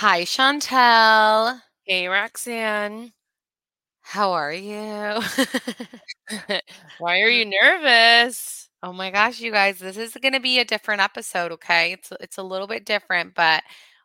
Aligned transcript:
Hi, 0.00 0.22
Chantel. 0.22 1.60
Hey, 1.84 2.08
Roxanne. 2.08 3.12
How 4.02 4.32
are 4.32 4.52
you? 4.52 4.72
Why 6.98 7.20
are 7.20 7.28
you 7.28 7.44
nervous? 7.44 8.68
oh 8.82 8.92
my 8.94 9.10
gosh, 9.10 9.40
you 9.40 9.52
guys, 9.52 9.78
this 9.78 9.98
is 9.98 10.14
going 10.22 10.32
to 10.32 10.40
be 10.40 10.58
a 10.58 10.64
different 10.64 11.02
episode, 11.02 11.52
okay? 11.52 11.92
It's 11.92 12.12
it's 12.20 12.38
a 12.38 12.42
little 12.42 12.66
bit 12.66 12.86
different, 12.86 13.34
but 13.34 13.62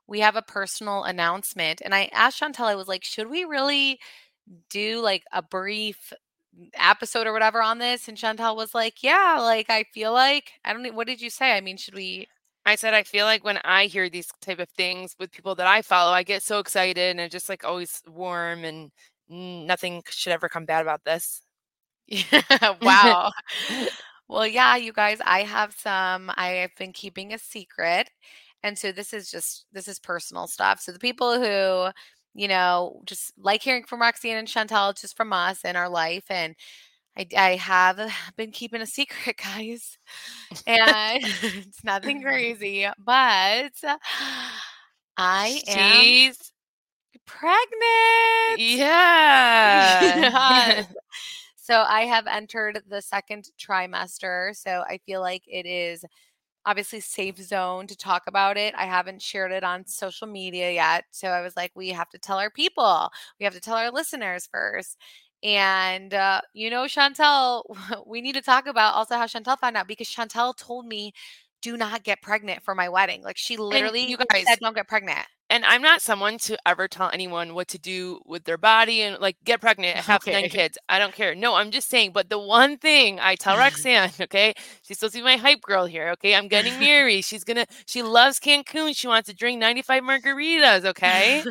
we 0.08 0.20
have 0.20 0.36
a 0.36 0.42
personal 0.42 1.04
announcement. 1.04 1.82
And 1.84 1.96
I 1.96 2.10
asked 2.14 2.42
Chantel, 2.42 2.66
I 2.66 2.76
was 2.76 2.88
like, 2.90 3.04
should 3.06 3.30
we 3.30 3.46
really 3.46 4.00
do 4.70 5.00
like 5.02 5.24
a 5.34 5.42
brief 5.42 6.12
episode 6.76 7.28
or 7.28 7.34
whatever 7.34 7.62
on 7.62 7.80
this? 7.80 8.08
And 8.10 8.18
Chantel 8.18 8.56
was 8.58 8.76
like, 8.76 9.04
yeah, 9.04 9.38
like 9.42 9.70
I 9.70 9.86
feel 9.94 10.14
like 10.14 10.52
I 10.66 10.74
don't 10.74 10.84
know. 10.84 10.92
What 10.92 11.08
did 11.08 11.22
you 11.22 11.30
say? 11.30 11.54
I 11.58 11.62
mean, 11.62 11.78
should 11.78 11.96
we? 11.96 12.28
I 12.66 12.76
said 12.76 12.94
I 12.94 13.04
feel 13.04 13.26
like 13.26 13.44
when 13.44 13.60
I 13.64 13.86
hear 13.86 14.10
these 14.10 14.28
type 14.42 14.60
of 14.60 14.70
things 14.70 15.16
with 15.20 15.32
people 15.32 15.56
that 15.56 15.68
I 15.68 15.82
follow, 15.82 16.12
I 16.12 16.24
get 16.24 16.44
so 16.44 16.60
excited 16.60 16.98
and 17.12 17.20
it's 17.20 17.32
just 17.32 17.50
like 17.50 17.64
always 17.64 18.02
warm 18.08 18.64
and 18.64 18.92
nothing 19.30 20.04
should 20.10 20.34
ever 20.34 20.50
come 20.50 20.66
bad 20.66 20.82
about 20.82 21.04
this. 21.06 21.42
Yeah, 22.08 22.42
wow. 22.82 23.32
well, 24.28 24.48
yeah, 24.48 24.76
you 24.76 24.94
guys, 24.94 25.20
I 25.26 25.44
have 25.44 25.74
some, 25.78 26.32
I 26.36 26.50
have 26.62 26.72
been 26.78 26.94
keeping 26.94 27.34
a 27.34 27.40
secret. 27.40 28.10
And 28.64 28.78
so 28.78 28.92
this 28.92 29.14
is 29.14 29.30
just, 29.32 29.66
this 29.72 29.88
is 29.88 30.00
personal 30.00 30.48
stuff. 30.48 30.80
So 30.82 30.92
the 30.92 31.00
people 31.00 31.40
who, 31.40 31.92
you 32.34 32.48
know, 32.48 33.02
just 33.06 33.34
like 33.38 33.62
hearing 33.64 33.84
from 33.86 34.02
Roxanne 34.02 34.38
and 34.38 34.48
Chantel, 34.48 35.00
just 35.00 35.16
from 35.18 35.34
us 35.34 35.62
and 35.64 35.78
our 35.78 35.90
life. 35.90 36.26
And 36.30 36.56
I, 37.18 37.28
I 37.38 37.56
have 37.56 38.00
been 38.38 38.52
keeping 38.52 38.82
a 38.82 38.86
secret, 38.86 39.38
guys. 39.44 39.98
And 40.68 41.24
it's 41.24 41.84
nothing 41.84 42.22
crazy, 42.26 42.88
but 42.98 43.72
I 45.18 45.62
am 45.68 45.70
She's 45.70 46.52
pregnant. 47.26 48.58
yeah. 48.58 50.84
So 51.58 51.84
I 51.88 52.02
have 52.02 52.28
entered 52.28 52.82
the 52.88 53.02
second 53.02 53.50
trimester. 53.60 54.56
So 54.56 54.84
I 54.88 55.00
feel 55.06 55.22
like 55.22 55.44
it 55.48 55.66
is 55.66 56.06
obviously 56.66 57.00
safe 57.00 57.38
zone 57.38 57.88
to 57.88 57.96
talk 57.98 58.24
about 58.28 58.58
it. 58.58 58.74
I 58.78 58.86
haven't 58.86 59.22
shared 59.22 59.52
it 59.52 59.64
on 59.64 59.86
social 59.88 60.28
media 60.28 60.72
yet. 60.72 61.06
So 61.12 61.30
I 61.30 61.42
was 61.42 61.56
like, 61.56 61.72
we 61.76 61.90
have 61.90 62.10
to 62.10 62.18
tell 62.20 62.38
our 62.40 62.50
people. 62.50 63.10
We 63.40 63.46
have 63.46 63.54
to 63.54 63.60
tell 63.62 63.78
our 63.78 63.92
listeners 63.92 64.48
first. 64.52 64.98
And 65.46 66.12
uh, 66.14 66.42
you 66.54 66.72
know, 66.72 66.86
Chantel, 66.86 67.64
we 68.08 68.20
need 68.22 68.34
to 68.34 68.42
talk 68.42 68.66
about 68.66 68.96
also 68.96 69.16
how 69.16 69.26
Chantel 69.28 69.60
found 69.60 69.78
out 69.78 69.88
because 69.88 70.08
Chantel 70.08 70.58
told 70.58 70.88
me, 70.88 71.14
do 71.62 71.78
not 71.78 72.04
get 72.04 72.22
pregnant 72.22 72.64
for 72.64 72.74
my 72.76 72.90
wedding. 72.90 73.22
Like 73.22 73.38
she 73.38 73.56
literally 73.56 74.10
you 74.10 74.18
guys- 74.18 74.46
said, 74.48 74.58
don't 74.60 74.76
get 74.76 74.88
pregnant. 74.88 75.26
and 75.52 75.64
I'm 75.66 75.82
not 75.84 76.02
someone 76.02 76.40
to 76.40 76.58
ever 76.68 76.88
tell 76.88 77.12
anyone 77.14 77.54
what 77.54 77.68
to 77.70 77.78
do 77.80 78.20
with 78.26 78.44
their 78.46 78.58
body 78.58 79.02
and 79.04 79.20
like 79.22 79.38
get 79.46 79.62
pregnant, 79.62 79.98
have 80.06 80.22
Okay. 80.22 80.34
nine 80.34 80.50
kids. 80.50 80.80
I 80.90 80.98
don't 80.98 81.14
care. 81.14 81.36
No, 81.36 81.54
I'm 81.56 81.70
just 81.70 81.90
saying. 81.90 82.12
But 82.12 82.30
the 82.30 82.40
one 82.40 82.78
thing 82.80 83.20
I 83.20 83.36
tell 83.36 83.56
Roxanne, 83.64 84.10
okay, 84.20 84.54
she's 84.82 84.98
supposed 84.98 85.14
to 85.14 85.20
be 85.20 85.24
my 85.24 85.38
hype 85.38 85.62
girl 85.62 85.86
here. 85.86 86.10
Okay, 86.14 86.34
I'm 86.34 86.48
getting 86.48 86.80
married. 86.80 87.24
She's 87.24 87.44
gonna. 87.44 87.68
She 87.86 88.02
loves 88.02 88.40
Cancun. 88.40 88.96
She 88.98 89.08
wants 89.08 89.30
to 89.30 89.36
drink 89.36 89.60
95 89.60 90.02
margaritas. 90.04 90.86
Okay. 90.86 91.44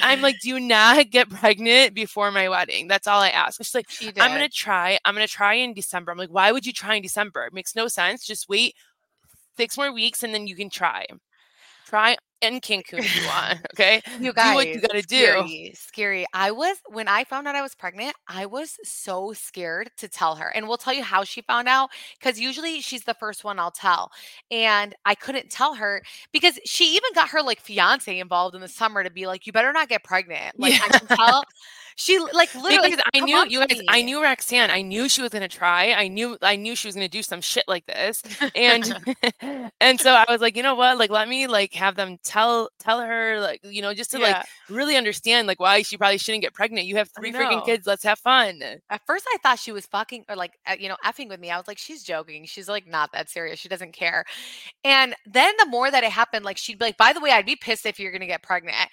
I'm 0.00 0.20
like, 0.20 0.40
do 0.40 0.58
not 0.58 1.10
get 1.10 1.28
pregnant 1.28 1.94
before 1.94 2.30
my 2.30 2.48
wedding. 2.48 2.88
That's 2.88 3.06
all 3.06 3.20
I 3.20 3.28
ask. 3.28 3.58
She's 3.58 3.74
like, 3.74 3.90
She. 3.90 4.08
I'm 4.08 4.32
gonna 4.32 4.48
try. 4.48 4.98
I'm 5.04 5.14
gonna 5.14 5.26
try 5.26 5.54
in 5.54 5.74
December. 5.74 6.12
I'm 6.12 6.18
like, 6.18 6.30
why 6.30 6.52
would 6.52 6.64
you 6.64 6.72
try 6.72 6.94
in 6.94 7.02
December? 7.02 7.44
It 7.44 7.52
makes 7.52 7.74
no 7.74 7.88
sense. 7.88 8.26
Just 8.26 8.48
wait 8.48 8.74
six 9.56 9.76
more 9.76 9.92
weeks 9.92 10.22
and 10.22 10.34
then 10.34 10.46
you 10.46 10.56
can 10.56 10.70
try. 10.70 11.06
Try 11.86 12.16
in 12.42 12.60
Cancun 12.60 12.98
if 12.98 13.16
you 13.16 13.26
want. 13.26 13.60
Okay. 13.74 14.02
You 14.20 14.32
do 14.32 14.52
what 14.54 14.68
you 14.68 14.80
gotta 14.80 15.02
do. 15.02 15.16
Scary, 15.16 15.72
scary. 15.74 16.26
I 16.34 16.50
was 16.50 16.76
when 16.88 17.08
I 17.08 17.24
found 17.24 17.48
out 17.48 17.54
I 17.54 17.62
was 17.62 17.74
pregnant. 17.74 18.14
I 18.28 18.46
was 18.46 18.78
so 18.84 19.32
scared 19.32 19.90
to 19.98 20.08
tell 20.08 20.34
her, 20.36 20.48
and 20.48 20.68
we'll 20.68 20.76
tell 20.76 20.92
you 20.94 21.02
how 21.02 21.24
she 21.24 21.40
found 21.42 21.68
out. 21.68 21.90
Because 22.18 22.38
usually 22.40 22.80
she's 22.80 23.04
the 23.04 23.14
first 23.14 23.44
one 23.44 23.58
I'll 23.58 23.70
tell, 23.70 24.10
and 24.50 24.94
I 25.06 25.14
couldn't 25.14 25.50
tell 25.50 25.74
her 25.74 26.02
because 26.32 26.58
she 26.64 26.96
even 26.96 27.12
got 27.14 27.30
her 27.30 27.42
like 27.42 27.60
fiance 27.60 28.18
involved 28.18 28.54
in 28.54 28.60
the 28.60 28.68
summer 28.68 29.02
to 29.04 29.10
be 29.10 29.26
like, 29.26 29.46
"You 29.46 29.52
better 29.52 29.72
not 29.72 29.88
get 29.88 30.04
pregnant." 30.04 30.58
Like 30.58 30.74
I 30.74 30.98
can 30.98 31.06
tell. 31.16 31.44
She 31.96 32.18
like 32.18 32.54
literally. 32.54 32.90
Because 32.90 33.04
I 33.14 33.20
knew 33.20 33.44
you 33.48 33.66
guys, 33.66 33.80
I 33.88 34.02
knew 34.02 34.22
Roxanne. 34.22 34.70
I 34.70 34.82
knew 34.82 35.08
she 35.08 35.22
was 35.22 35.30
gonna 35.30 35.48
try. 35.48 35.92
I 35.92 36.08
knew 36.08 36.36
I 36.42 36.56
knew 36.56 36.74
she 36.74 36.88
was 36.88 36.94
gonna 36.94 37.08
do 37.08 37.22
some 37.22 37.40
shit 37.40 37.64
like 37.68 37.86
this. 37.86 38.22
And 38.54 39.14
and 39.80 40.00
so 40.00 40.12
I 40.12 40.24
was 40.28 40.40
like, 40.40 40.56
you 40.56 40.62
know 40.62 40.74
what? 40.74 40.98
Like 40.98 41.10
let 41.10 41.28
me 41.28 41.46
like 41.46 41.74
have 41.74 41.96
them 41.96 42.18
tell 42.24 42.70
tell 42.78 43.00
her 43.00 43.40
like, 43.40 43.60
you 43.64 43.82
know, 43.82 43.94
just 43.94 44.10
to 44.12 44.18
like 44.18 44.44
really 44.68 44.96
understand 44.96 45.46
like 45.46 45.60
why 45.60 45.82
she 45.82 45.96
probably 45.96 46.18
shouldn't 46.18 46.42
get 46.42 46.54
pregnant. 46.54 46.86
You 46.86 46.96
have 46.96 47.10
three 47.16 47.32
freaking 47.32 47.64
kids. 47.64 47.86
Let's 47.86 48.04
have 48.04 48.18
fun. 48.18 48.62
At 48.90 49.00
first, 49.06 49.26
I 49.28 49.36
thought 49.42 49.58
she 49.58 49.72
was 49.72 49.86
fucking 49.86 50.24
or 50.28 50.36
like, 50.36 50.58
you 50.78 50.88
know, 50.88 50.96
effing 51.04 51.28
with 51.28 51.40
me. 51.40 51.50
I 51.50 51.56
was 51.56 51.68
like, 51.68 51.78
she's 51.78 52.02
joking. 52.02 52.44
She's 52.46 52.68
like, 52.68 52.86
not 52.86 53.12
that 53.12 53.28
serious. 53.28 53.58
She 53.58 53.68
doesn't 53.68 53.92
care. 53.92 54.24
And 54.84 55.14
then 55.26 55.52
the 55.58 55.66
more 55.66 55.90
that 55.90 56.04
it 56.04 56.10
happened, 56.10 56.44
like, 56.44 56.56
she'd 56.56 56.78
be 56.78 56.86
like, 56.86 56.96
by 56.96 57.12
the 57.12 57.20
way, 57.20 57.30
I'd 57.30 57.46
be 57.46 57.56
pissed 57.56 57.86
if 57.86 57.98
you're 57.98 58.10
going 58.10 58.20
to 58.20 58.26
get 58.26 58.42
pregnant. 58.42 58.88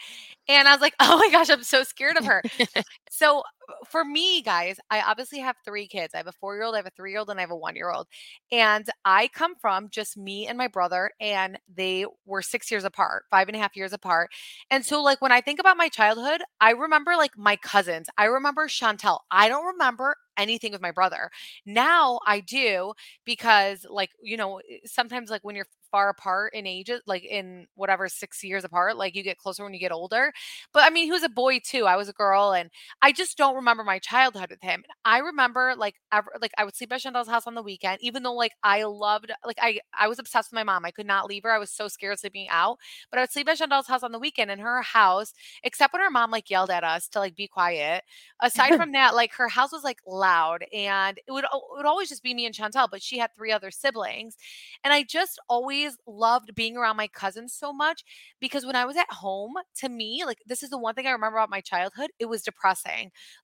And 0.50 0.68
I 0.68 0.74
was 0.74 0.82
like, 0.82 0.96
oh 1.02 1.18
my 1.18 1.30
gosh, 1.32 1.50
I'm 1.50 1.64
so 1.64 1.84
scared 1.84 2.18
of 2.18 2.26
her. 2.26 2.44
so 3.10 3.44
for 3.88 4.04
me, 4.04 4.42
guys, 4.42 4.80
I 4.90 5.02
obviously 5.02 5.40
have 5.40 5.56
three 5.66 5.88
kids. 5.88 6.14
I 6.14 6.18
have 6.18 6.28
a 6.28 6.32
four 6.32 6.56
year 6.56 6.64
old, 6.64 6.76
I 6.76 6.80
have 6.80 6.88
a 6.88 6.92
three 6.92 7.12
year 7.12 7.20
old, 7.20 7.30
and 7.30 7.40
I 7.40 7.42
have 7.44 7.52
a 7.52 7.56
one 7.56 7.76
year 7.76 7.92
old. 7.92 8.08
And 8.52 8.88
I 9.06 9.28
come 9.30 9.56
from 9.62 9.90
just 9.90 10.18
me 10.18 10.48
and 10.48 10.58
my 10.58 10.68
brother, 10.68 11.12
and 11.20 11.60
they 11.74 12.06
were 12.26 12.42
six 12.42 12.72
years 12.72 12.84
apart, 12.84 13.26
five 13.30 13.48
and 13.48 13.56
a 13.56 13.60
half 13.60 13.76
years 13.76 13.94
apart. 13.94 14.30
And 14.72 14.86
so, 14.86 15.02
like, 15.02 15.22
when 15.22 15.32
I 15.32 15.42
think 15.42 15.60
about 15.60 15.78
my 15.78 15.90
childhood, 15.90 16.42
I 16.62 16.72
remember 16.72 17.16
like 17.16 17.38
my 17.38 17.56
cousins. 17.58 18.08
I 18.18 18.26
remember 18.26 18.68
Chantel. 18.68 19.20
I 19.32 19.50
don't 19.50 19.66
remember 19.66 20.16
anything 20.38 20.72
with 20.72 20.82
my 20.82 20.92
brother. 20.92 21.30
Now 21.66 22.20
I 22.26 22.40
do 22.40 22.94
because, 23.26 23.86
like, 23.90 24.12
you 24.22 24.38
know, 24.38 24.60
eh, 24.60 24.78
sometimes, 24.86 25.30
like, 25.30 25.44
when 25.44 25.56
you're 25.56 25.68
far 25.92 26.10
apart 26.10 26.54
in 26.54 26.68
ages, 26.68 27.02
like 27.08 27.24
in 27.26 27.66
whatever 27.74 28.08
six 28.08 28.44
years 28.44 28.64
apart, 28.64 28.96
like 28.96 29.16
you 29.16 29.24
get 29.24 29.40
closer 29.40 29.64
when 29.64 29.74
you 29.74 29.80
get 29.80 29.92
older. 29.92 30.32
But 30.74 30.84
I 30.84 30.90
mean, 30.92 31.06
he 31.06 31.12
was 31.12 31.24
a 31.24 31.30
boy 31.30 31.60
too. 31.66 31.86
I 31.86 31.96
was 31.96 32.10
a 32.10 32.14
girl, 32.14 32.52
and 32.54 32.70
I 33.02 33.14
just 33.14 33.38
don't 33.38 33.56
remember 33.56 33.84
my 33.86 33.98
childhood 34.00 34.50
with 34.50 34.62
him. 34.62 34.84
I 35.06 35.20
remember 35.20 35.74
like 35.78 35.96
ever, 36.12 36.34
like 36.42 36.52
I 36.58 36.66
would 36.66 36.76
sleep 36.76 36.92
at 36.92 37.00
Chantel's 37.02 37.30
house 37.30 37.48
on 37.48 37.56
the 37.56 37.64
weekend, 37.64 38.00
even 38.02 38.24
though 38.24 38.34
like 38.34 38.52
I 38.62 38.84
loved, 38.84 39.32
like 39.46 39.58
I 39.62 39.80
I 39.98 40.10
was 40.10 40.20
obsessed 40.20 40.52
with 40.52 40.56
my 40.58 40.66
mom. 40.66 40.84
I 40.84 40.92
could 40.92 41.06
not 41.06 41.26
leave 41.26 41.44
her. 41.44 41.52
I 41.52 41.60
was 41.60 41.72
so 41.72 41.88
scared 41.88 42.14
of 42.14 42.20
sleeping 42.20 42.48
out. 42.50 42.78
But 43.10 43.20
I 43.20 43.22
would 43.24 43.32
sleep 43.32 43.48
at 43.48 43.58
Chantel's 43.58 43.88
house 43.88 44.04
on 44.04 44.12
the 44.12 44.20
weekend 44.20 44.52
in 44.52 44.60
her 44.60 44.82
house, 44.82 45.34
except 45.64 45.94
when 45.94 46.02
her 46.02 46.10
mom 46.10 46.30
like 46.32 46.50
yelled 46.50 46.70
at 46.72 46.84
us 46.84 47.08
to 47.10 47.20
like 47.20 47.36
be 47.38 47.48
quiet. 47.48 48.04
Aside 48.42 48.76
from 48.76 48.92
that, 48.92 49.16
like 49.16 49.34
her 49.36 49.48
house 49.48 49.72
was 49.72 49.84
like 49.86 50.00
loud, 50.06 50.66
and 50.74 51.18
it 51.26 51.32
would 51.32 51.46
it 51.46 51.50
would 51.72 51.86
always 51.86 52.10
just 52.10 52.24
be 52.24 52.34
me 52.34 52.46
and 52.46 52.56
Chantel. 52.56 52.90
But 52.92 53.02
she 53.02 53.18
had 53.18 53.34
three 53.34 53.52
other 53.54 53.72
siblings, 53.72 54.36
and 54.84 54.94
I 54.94 55.04
just 55.04 55.40
always 55.48 55.98
loved 56.08 56.54
being 56.56 56.78
around 56.78 56.98
my 56.98 57.08
cousins 57.08 57.54
so 57.54 57.72
much 57.74 58.04
because 58.40 58.66
when 58.66 58.76
I 58.76 58.86
was 58.86 58.98
at 58.98 59.12
home, 59.12 59.54
to 59.78 59.90
me, 59.90 60.24
like 60.26 60.40
this 60.46 60.64
is 60.64 60.70
the 60.70 60.78
one 60.78 60.96
thing 60.96 61.08
I 61.08 61.12
remember 61.12 61.38
about 61.38 61.50
my 61.50 61.62
childhood, 61.62 62.10
it 62.20 62.26
was 62.26 62.42
depressing. 62.44 62.89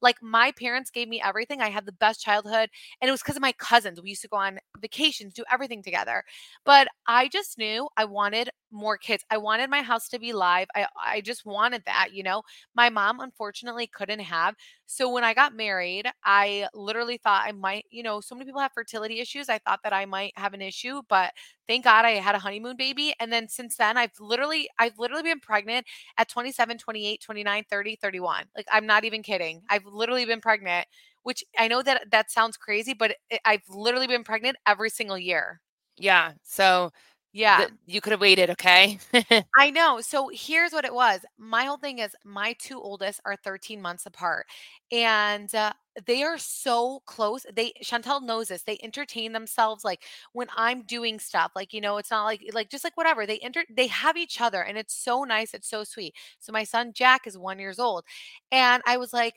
Like 0.01 0.21
my 0.21 0.51
parents 0.51 0.89
gave 0.91 1.07
me 1.07 1.21
everything. 1.21 1.61
I 1.61 1.69
had 1.69 1.85
the 1.85 1.91
best 1.91 2.21
childhood, 2.21 2.69
and 3.01 3.07
it 3.07 3.11
was 3.11 3.21
because 3.21 3.35
of 3.35 3.41
my 3.41 3.53
cousins. 3.53 4.01
We 4.01 4.09
used 4.09 4.21
to 4.23 4.27
go 4.27 4.37
on 4.37 4.59
vacations, 4.79 5.33
do 5.33 5.43
everything 5.51 5.83
together. 5.83 6.23
But 6.65 6.87
I 7.07 7.27
just 7.27 7.57
knew 7.57 7.87
I 7.97 8.05
wanted 8.05 8.49
more 8.71 8.97
kids. 8.97 9.23
I 9.29 9.37
wanted 9.37 9.69
my 9.69 9.81
house 9.81 10.09
to 10.09 10.19
be 10.19 10.33
live. 10.33 10.67
I 10.75 10.87
I 11.01 11.21
just 11.21 11.45
wanted 11.45 11.83
that, 11.85 12.09
you 12.13 12.23
know. 12.23 12.43
My 12.75 12.89
mom 12.89 13.19
unfortunately 13.19 13.87
couldn't 13.87 14.19
have. 14.19 14.55
So 14.85 15.11
when 15.11 15.23
I 15.23 15.33
got 15.33 15.55
married, 15.55 16.07
I 16.23 16.67
literally 16.73 17.17
thought 17.17 17.45
I 17.47 17.51
might, 17.51 17.85
you 17.89 18.03
know, 18.03 18.21
so 18.21 18.35
many 18.35 18.45
people 18.45 18.61
have 18.61 18.73
fertility 18.73 19.19
issues. 19.19 19.49
I 19.49 19.59
thought 19.59 19.79
that 19.83 19.93
I 19.93 20.05
might 20.05 20.33
have 20.37 20.53
an 20.53 20.61
issue, 20.61 21.01
but 21.09 21.31
thank 21.67 21.83
God 21.83 22.05
I 22.05 22.11
had 22.11 22.35
a 22.35 22.39
honeymoon 22.39 22.77
baby. 22.77 23.13
And 23.19 23.31
then 23.31 23.47
since 23.47 23.77
then, 23.77 23.97
I've 23.97 24.11
literally 24.19 24.69
I've 24.79 24.97
literally 24.99 25.23
been 25.23 25.39
pregnant 25.39 25.85
at 26.17 26.29
27, 26.29 26.77
28, 26.77 27.21
29, 27.21 27.63
30, 27.69 27.95
31. 27.95 28.45
Like 28.55 28.67
I'm 28.71 28.85
not 28.85 29.05
even 29.05 29.23
kidding. 29.23 29.61
I've 29.69 29.85
literally 29.85 30.25
been 30.25 30.41
pregnant, 30.41 30.87
which 31.23 31.43
I 31.57 31.67
know 31.67 31.81
that 31.83 32.11
that 32.11 32.31
sounds 32.31 32.57
crazy, 32.57 32.93
but 32.93 33.15
I've 33.45 33.63
literally 33.69 34.07
been 34.07 34.23
pregnant 34.23 34.57
every 34.67 34.89
single 34.89 35.17
year. 35.17 35.61
Yeah. 35.97 36.33
So 36.43 36.91
Yeah. 37.35 37.65
You 37.85 37.99
could 37.99 38.11
have 38.11 38.21
waited, 38.21 38.49
okay? 38.51 38.97
I 39.57 39.69
know. 39.71 39.99
So 40.01 40.29
here's 40.33 40.71
what 40.73 40.85
it 40.85 40.93
was. 40.93 41.21
My 41.37 41.65
whole 41.65 41.77
thing 41.77 41.99
is 41.99 42.15
my 42.23 42.53
two 42.59 42.81
oldest 42.81 43.19
are 43.25 43.35
13 43.35 43.81
months 43.81 44.05
apart 44.05 44.47
and 44.91 45.53
uh, 45.53 45.73
they 46.05 46.23
are 46.23 46.37
so 46.37 47.01
close. 47.05 47.45
They 47.53 47.73
Chantel 47.83 48.21
knows 48.23 48.49
this. 48.49 48.63
They 48.63 48.79
entertain 48.83 49.33
themselves 49.33 49.83
like 49.83 50.03
when 50.33 50.47
I'm 50.55 50.83
doing 50.83 51.19
stuff. 51.19 51.51
Like, 51.55 51.73
you 51.73 51.81
know, 51.81 51.97
it's 51.97 52.11
not 52.11 52.25
like 52.25 52.41
like 52.53 52.69
just 52.69 52.85
like 52.85 52.97
whatever. 52.97 53.25
They 53.25 53.39
enter 53.39 53.63
they 53.69 53.87
have 53.87 54.17
each 54.17 54.39
other 54.41 54.61
and 54.61 54.77
it's 54.77 54.95
so 54.95 55.23
nice. 55.23 55.53
It's 55.53 55.69
so 55.69 55.83
sweet. 55.83 56.15
So 56.39 56.53
my 56.53 56.63
son 56.63 56.93
Jack 56.93 57.27
is 57.27 57.37
1 57.37 57.59
years 57.59 57.79
old. 57.79 58.05
And 58.51 58.81
I 58.87 58.97
was 58.97 59.13
like, 59.13 59.35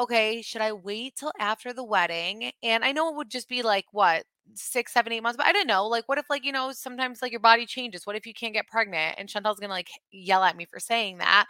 okay, 0.00 0.42
should 0.42 0.62
I 0.62 0.72
wait 0.72 1.16
till 1.16 1.32
after 1.38 1.72
the 1.72 1.84
wedding? 1.84 2.52
And 2.62 2.84
I 2.84 2.92
know 2.92 3.08
it 3.10 3.16
would 3.16 3.30
just 3.30 3.48
be 3.48 3.62
like 3.62 3.86
what 3.92 4.24
six, 4.54 4.92
seven, 4.92 5.12
eight 5.12 5.22
months, 5.22 5.36
but 5.36 5.46
I 5.46 5.52
don't 5.52 5.66
know. 5.66 5.86
Like, 5.86 6.08
what 6.08 6.18
if, 6.18 6.26
like, 6.30 6.44
you 6.44 6.52
know, 6.52 6.72
sometimes 6.72 7.22
like 7.22 7.32
your 7.32 7.40
body 7.40 7.66
changes? 7.66 8.06
What 8.06 8.16
if 8.16 8.26
you 8.26 8.34
can't 8.34 8.52
get 8.54 8.68
pregnant? 8.68 9.16
And 9.18 9.28
Chantel's 9.28 9.60
gonna 9.60 9.72
like 9.72 9.88
yell 10.12 10.42
at 10.44 10.56
me 10.56 10.66
for 10.66 10.80
saying 10.80 11.18
that. 11.18 11.46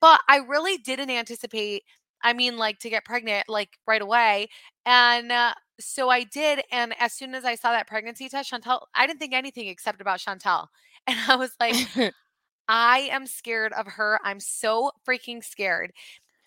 But 0.00 0.20
I 0.28 0.38
really 0.38 0.78
didn't 0.78 1.10
anticipate, 1.10 1.84
I 2.22 2.32
mean, 2.32 2.56
like 2.58 2.78
to 2.80 2.90
get 2.90 3.04
pregnant 3.04 3.48
like 3.48 3.78
right 3.86 4.02
away. 4.02 4.48
And 4.86 5.32
uh, 5.32 5.54
so 5.80 6.10
I 6.10 6.24
did. 6.24 6.62
And 6.72 6.94
as 7.00 7.12
soon 7.14 7.34
as 7.34 7.44
I 7.44 7.54
saw 7.56 7.72
that 7.72 7.88
pregnancy 7.88 8.28
test, 8.28 8.52
Chantel, 8.52 8.82
I 8.94 9.06
didn't 9.06 9.20
think 9.20 9.34
anything 9.34 9.68
except 9.68 10.00
about 10.00 10.20
Chantel. 10.20 10.66
And 11.06 11.18
I 11.26 11.36
was 11.36 11.52
like, 11.58 11.74
I 12.68 13.08
am 13.12 13.26
scared 13.26 13.72
of 13.72 13.86
her. 13.86 14.20
I'm 14.24 14.40
so 14.40 14.92
freaking 15.08 15.42
scared. 15.42 15.92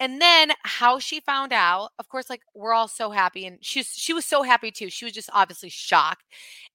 And 0.01 0.19
then 0.19 0.51
how 0.63 0.97
she 0.97 1.19
found 1.19 1.53
out, 1.53 1.91
of 1.99 2.09
course, 2.09 2.27
like 2.27 2.41
we're 2.55 2.73
all 2.73 2.87
so 2.87 3.11
happy, 3.11 3.45
and 3.45 3.59
she's 3.61 3.93
she 3.95 4.13
was 4.13 4.25
so 4.25 4.41
happy 4.41 4.71
too. 4.71 4.89
She 4.89 5.05
was 5.05 5.13
just 5.13 5.29
obviously 5.31 5.69
shocked, 5.69 6.23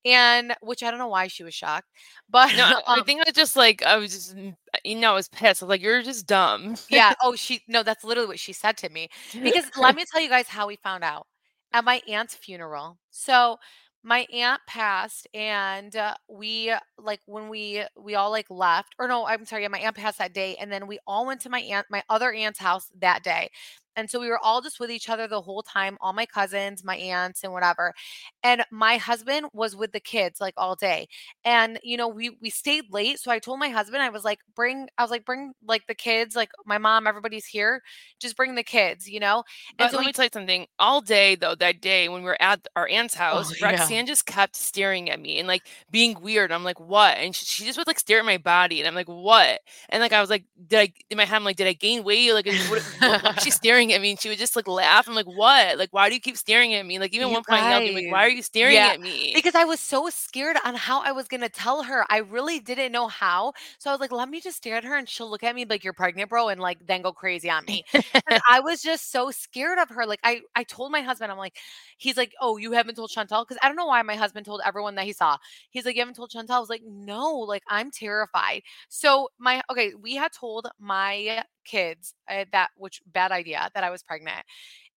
and 0.04 0.54
which 0.62 0.84
I 0.84 0.90
don't 0.90 1.00
know 1.00 1.08
why 1.08 1.26
she 1.26 1.42
was 1.42 1.52
shocked, 1.52 1.88
but 2.30 2.54
no, 2.56 2.80
I 2.86 2.98
um, 2.98 3.04
think 3.04 3.22
I 3.26 3.32
just 3.32 3.56
like 3.56 3.84
I 3.84 3.96
was 3.96 4.12
just 4.12 4.36
mm, 4.36 4.54
you 4.84 4.94
know 4.94 5.10
I 5.10 5.14
was 5.14 5.28
pissed. 5.28 5.60
I 5.60 5.66
was 5.66 5.70
like, 5.70 5.82
you're 5.82 6.04
just 6.04 6.28
dumb. 6.28 6.76
yeah. 6.88 7.14
Oh, 7.22 7.34
she 7.34 7.62
no, 7.66 7.82
that's 7.82 8.04
literally 8.04 8.28
what 8.28 8.38
she 8.38 8.52
said 8.52 8.76
to 8.78 8.88
me. 8.90 9.08
Because 9.42 9.64
let 9.76 9.96
me 9.96 10.04
tell 10.08 10.22
you 10.22 10.28
guys 10.28 10.46
how 10.46 10.68
we 10.68 10.76
found 10.76 11.02
out 11.02 11.26
at 11.72 11.84
my 11.84 12.00
aunt's 12.08 12.36
funeral. 12.36 12.96
So 13.10 13.58
my 14.06 14.26
aunt 14.32 14.62
passed 14.68 15.28
and 15.34 15.96
uh, 15.96 16.14
we 16.30 16.72
like 16.98 17.20
when 17.26 17.48
we 17.50 17.82
we 18.00 18.14
all 18.14 18.30
like 18.30 18.46
left 18.50 18.94
or 19.00 19.08
no 19.08 19.26
i'm 19.26 19.44
sorry 19.44 19.62
yeah, 19.62 19.68
my 19.68 19.80
aunt 19.80 19.96
passed 19.96 20.18
that 20.18 20.32
day 20.34 20.56
and 20.60 20.72
then 20.72 20.86
we 20.86 20.98
all 21.08 21.26
went 21.26 21.40
to 21.42 21.50
my 21.50 21.60
aunt 21.60 21.86
my 21.90 22.02
other 22.08 22.32
aunt's 22.32 22.60
house 22.60 22.90
that 23.00 23.24
day 23.24 23.50
and 23.96 24.10
so 24.10 24.20
we 24.20 24.28
were 24.28 24.38
all 24.38 24.60
just 24.60 24.78
with 24.78 24.90
each 24.90 25.08
other 25.08 25.26
the 25.26 25.40
whole 25.40 25.62
time, 25.62 25.96
all 26.00 26.12
my 26.12 26.26
cousins, 26.26 26.84
my 26.84 26.96
aunts, 26.96 27.42
and 27.42 27.52
whatever. 27.52 27.94
And 28.42 28.64
my 28.70 28.98
husband 28.98 29.46
was 29.52 29.74
with 29.74 29.92
the 29.92 30.00
kids 30.00 30.40
like 30.40 30.54
all 30.56 30.74
day. 30.74 31.08
And 31.44 31.78
you 31.82 31.96
know, 31.96 32.08
we 32.08 32.30
we 32.40 32.50
stayed 32.50 32.84
late. 32.90 33.18
So 33.18 33.30
I 33.30 33.38
told 33.38 33.58
my 33.58 33.70
husband, 33.70 34.02
I 34.02 34.10
was 34.10 34.24
like, 34.24 34.40
bring, 34.54 34.88
I 34.98 35.02
was 35.02 35.10
like, 35.10 35.24
bring 35.24 35.52
like 35.66 35.86
the 35.86 35.94
kids, 35.94 36.36
like 36.36 36.50
my 36.66 36.78
mom, 36.78 37.06
everybody's 37.06 37.46
here. 37.46 37.82
Just 38.20 38.36
bring 38.36 38.54
the 38.54 38.62
kids, 38.62 39.08
you 39.08 39.20
know? 39.20 39.44
And 39.70 39.78
but 39.78 39.90
so 39.90 39.96
let 39.96 40.02
we, 40.02 40.06
me 40.08 40.12
tell 40.12 40.26
you 40.26 40.30
something. 40.32 40.66
All 40.78 41.00
day 41.00 41.34
though, 41.34 41.54
that 41.54 41.80
day 41.80 42.08
when 42.08 42.22
we 42.22 42.26
were 42.26 42.40
at 42.40 42.66
our 42.76 42.88
aunt's 42.88 43.16
oh, 43.16 43.20
house, 43.20 43.52
oh, 43.52 43.66
Roxanne 43.66 43.96
yeah. 43.96 44.04
just 44.04 44.26
kept 44.26 44.56
staring 44.56 45.10
at 45.10 45.20
me 45.20 45.38
and 45.38 45.48
like 45.48 45.62
being 45.90 46.20
weird. 46.20 46.52
I'm 46.52 46.64
like, 46.64 46.80
what? 46.80 47.16
And 47.16 47.34
she, 47.34 47.46
she, 47.46 47.64
just 47.64 47.78
would 47.78 47.86
like 47.86 47.98
stare 47.98 48.18
at 48.18 48.24
my 48.24 48.38
body, 48.38 48.80
and 48.80 48.86
I'm 48.86 48.94
like, 48.94 49.08
what? 49.08 49.60
And 49.88 50.00
like 50.00 50.12
I 50.12 50.20
was 50.20 50.30
like, 50.30 50.44
did 50.68 50.78
I 50.78 50.92
in 51.10 51.16
my 51.16 51.24
head, 51.24 51.36
I'm 51.36 51.44
like, 51.44 51.56
did 51.56 51.66
I 51.66 51.72
gain 51.72 52.04
weight? 52.04 52.32
Like, 52.32 52.46
what, 52.46 52.82
what, 53.00 53.22
what 53.22 53.42
she's 53.42 53.54
staring 53.66 53.85
staring 53.86 53.96
at 53.96 54.02
me 54.02 54.10
and 54.10 54.20
she 54.20 54.28
would 54.28 54.38
just 54.38 54.56
like 54.56 54.68
laugh. 54.68 55.08
I'm 55.08 55.14
like, 55.14 55.26
what? 55.26 55.78
Like, 55.78 55.90
why 55.92 56.08
do 56.08 56.14
you 56.14 56.20
keep 56.20 56.36
staring 56.36 56.74
at 56.74 56.84
me? 56.84 56.98
Like, 56.98 57.14
even 57.14 57.28
you 57.28 57.34
one 57.34 57.44
point, 57.44 57.62
I'll 57.62 57.80
be 57.80 57.92
like, 57.92 58.12
why 58.12 58.24
are 58.24 58.28
you 58.28 58.42
staring 58.42 58.74
yeah. 58.74 58.88
at 58.88 59.00
me? 59.00 59.32
Because 59.34 59.54
I 59.54 59.64
was 59.64 59.80
so 59.80 60.08
scared 60.10 60.56
on 60.64 60.74
how 60.74 61.02
I 61.02 61.12
was 61.12 61.28
gonna 61.28 61.48
tell 61.48 61.82
her. 61.84 62.04
I 62.08 62.18
really 62.18 62.60
didn't 62.60 62.92
know 62.92 63.08
how. 63.08 63.52
So 63.78 63.90
I 63.90 63.92
was 63.92 64.00
like, 64.00 64.12
let 64.12 64.28
me 64.28 64.40
just 64.40 64.56
stare 64.56 64.76
at 64.76 64.84
her 64.84 64.96
and 64.96 65.08
she'll 65.08 65.30
look 65.30 65.42
at 65.42 65.54
me 65.54 65.64
like 65.64 65.84
you're 65.84 65.92
pregnant, 65.92 66.30
bro, 66.30 66.48
and 66.48 66.60
like 66.60 66.78
then 66.86 67.02
go 67.02 67.12
crazy 67.12 67.50
on 67.50 67.64
me. 67.66 67.84
I 68.48 68.60
was 68.60 68.82
just 68.82 69.12
so 69.12 69.30
scared 69.30 69.78
of 69.78 69.88
her. 69.90 70.06
Like 70.06 70.20
I 70.24 70.40
I 70.54 70.64
told 70.64 70.92
my 70.92 71.02
husband, 71.02 71.30
I'm 71.30 71.38
like, 71.38 71.56
he's 71.96 72.16
like, 72.16 72.32
Oh, 72.40 72.56
you 72.56 72.72
haven't 72.72 72.96
told 72.96 73.10
Chantel? 73.10 73.46
Because 73.46 73.58
I 73.62 73.68
don't 73.68 73.76
know 73.76 73.86
why 73.86 74.02
my 74.02 74.16
husband 74.16 74.46
told 74.46 74.60
everyone 74.64 74.94
that 74.96 75.04
he 75.04 75.12
saw. 75.12 75.36
He's 75.70 75.84
like, 75.84 75.96
You 75.96 76.02
haven't 76.02 76.14
told 76.14 76.30
Chantel? 76.30 76.50
I 76.50 76.60
was 76.60 76.70
like, 76.70 76.82
No, 76.84 77.34
like 77.34 77.62
I'm 77.68 77.90
terrified. 77.90 78.62
So 78.88 79.28
my 79.38 79.62
okay, 79.70 79.92
we 79.94 80.16
had 80.16 80.32
told 80.32 80.68
my 80.78 81.44
kids 81.66 82.14
uh, 82.30 82.46
that 82.52 82.70
which 82.76 83.02
bad 83.12 83.32
idea 83.32 83.70
that 83.74 83.84
I 83.84 83.90
was 83.90 84.02
pregnant. 84.02 84.44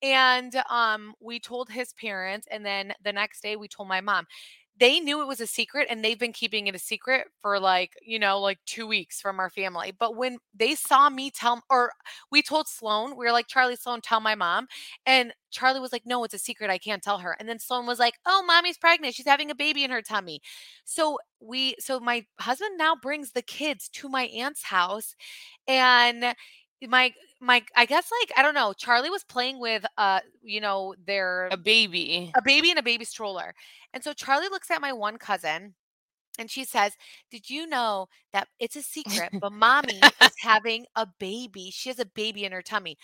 And 0.01 0.53
um 0.69 1.13
we 1.19 1.39
told 1.39 1.69
his 1.69 1.93
parents 1.93 2.47
and 2.51 2.65
then 2.65 2.93
the 3.03 3.13
next 3.13 3.41
day 3.43 3.55
we 3.57 3.67
told 3.67 3.89
my 3.89 4.01
mom 4.01 4.25
they 4.79 4.99
knew 4.99 5.21
it 5.21 5.27
was 5.27 5.41
a 5.41 5.47
secret 5.47 5.87
and 5.89 6.03
they've 6.03 6.19
been 6.19 6.31
keeping 6.33 6.67
it 6.67 6.75
a 6.75 6.79
secret 6.79 7.27
for 7.41 7.59
like, 7.59 7.93
you 8.01 8.17
know, 8.17 8.39
like 8.39 8.59
two 8.65 8.87
weeks 8.87 9.19
from 9.19 9.39
our 9.39 9.49
family. 9.49 9.91
But 9.97 10.15
when 10.15 10.37
they 10.55 10.75
saw 10.75 11.09
me 11.09 11.31
tell, 11.31 11.61
or 11.69 11.91
we 12.31 12.41
told 12.41 12.67
Sloan, 12.67 13.11
we 13.17 13.25
were 13.25 13.31
like, 13.31 13.47
Charlie, 13.47 13.75
Sloan, 13.75 13.99
tell 14.01 14.21
my 14.21 14.35
mom. 14.35 14.67
And 15.05 15.33
Charlie 15.51 15.79
was 15.81 15.91
like, 15.91 16.05
no, 16.05 16.23
it's 16.23 16.33
a 16.33 16.39
secret. 16.39 16.69
I 16.69 16.77
can't 16.77 17.03
tell 17.03 17.17
her. 17.19 17.35
And 17.39 17.49
then 17.49 17.59
Sloan 17.59 17.85
was 17.85 17.99
like, 17.99 18.15
oh, 18.25 18.43
mommy's 18.47 18.77
pregnant. 18.77 19.15
She's 19.15 19.27
having 19.27 19.51
a 19.51 19.55
baby 19.55 19.83
in 19.83 19.91
her 19.91 20.01
tummy. 20.01 20.41
So 20.85 21.19
we, 21.41 21.75
so 21.79 21.99
my 21.99 22.25
husband 22.39 22.77
now 22.77 22.95
brings 22.95 23.31
the 23.31 23.41
kids 23.41 23.89
to 23.89 24.07
my 24.07 24.23
aunt's 24.25 24.63
house 24.63 25.15
and 25.67 26.35
my 26.87 27.13
my 27.39 27.63
I 27.75 27.85
guess 27.85 28.09
like 28.21 28.31
I 28.37 28.41
don't 28.41 28.53
know. 28.53 28.73
Charlie 28.73 29.09
was 29.09 29.23
playing 29.23 29.59
with 29.59 29.85
uh 29.97 30.19
you 30.41 30.61
know 30.61 30.95
their 31.05 31.49
a 31.51 31.57
baby, 31.57 32.31
a 32.35 32.41
baby 32.41 32.71
in 32.71 32.77
a 32.77 32.83
baby 32.83 33.05
stroller, 33.05 33.53
and 33.93 34.03
so 34.03 34.13
Charlie 34.13 34.49
looks 34.49 34.71
at 34.71 34.81
my 34.81 34.93
one 34.93 35.17
cousin. 35.17 35.75
And 36.37 36.49
she 36.49 36.63
says, 36.63 36.93
Did 37.29 37.49
you 37.49 37.67
know 37.67 38.07
that 38.31 38.47
it's 38.59 38.77
a 38.77 38.81
secret, 38.81 39.29
but 39.41 39.51
mommy 39.51 39.99
is 40.21 40.31
having 40.39 40.85
a 40.95 41.05
baby? 41.19 41.69
She 41.69 41.89
has 41.89 41.99
a 41.99 42.05
baby 42.05 42.45
in 42.45 42.53
her 42.53 42.61
tummy. 42.61 42.97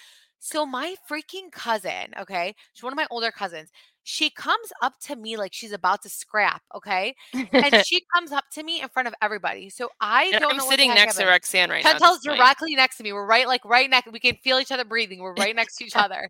So, 0.45 0.63
my 0.63 0.93
freaking 1.09 1.51
cousin, 1.51 2.13
okay, 2.19 2.53
she's 2.73 2.83
one 2.83 2.93
of 2.93 2.97
my 2.97 3.07
older 3.09 3.31
cousins, 3.31 3.71
she 4.03 4.29
comes 4.29 4.71
up 4.83 4.93
to 5.05 5.15
me 5.15 5.37
like 5.37 5.53
she's 5.53 5.71
about 5.71 6.03
to 6.03 6.09
scrap, 6.09 6.61
okay? 6.75 7.15
And 7.33 7.75
she 7.83 8.05
comes 8.13 8.31
up 8.31 8.43
to 8.53 8.61
me 8.61 8.79
in 8.79 8.87
front 8.89 9.07
of 9.07 9.15
everybody. 9.23 9.71
So 9.71 9.89
I 9.99 10.25
and 10.25 10.41
don't 10.41 10.51
I'm 10.51 10.57
know. 10.57 10.69
sitting 10.69 10.89
next 10.89 11.15
to 11.15 11.25
Roxanne 11.25 11.71
right 11.71 11.83
Chantel's 11.83 11.99
now. 11.99 12.11
Chantel's 12.11 12.23
directly 12.23 12.75
next 12.75 12.97
to 12.97 13.03
me. 13.03 13.11
We're 13.11 13.25
right, 13.25 13.47
like 13.47 13.65
right 13.65 13.89
next. 13.89 14.11
We 14.11 14.19
can 14.19 14.35
feel 14.43 14.59
each 14.59 14.71
other 14.71 14.85
breathing. 14.85 15.19
We're 15.19 15.33
right 15.33 15.55
next 15.55 15.77
to 15.77 15.85
each 15.85 15.95
other. 15.95 16.29